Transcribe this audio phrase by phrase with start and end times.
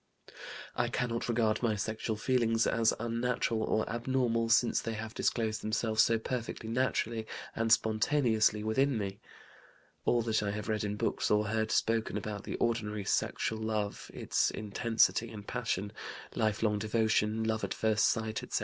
[0.75, 6.01] "I cannot regard my sexual feelings as unnatural or abnormal, since they have disclosed themselves
[6.01, 9.19] so perfectly naturally and spontaneously within me.
[10.03, 14.09] All that I have read in books or heard spoken about the ordinary sexual love,
[14.11, 15.93] its intensity and passion,
[16.33, 18.59] lifelong devotion, love at first sight, etc.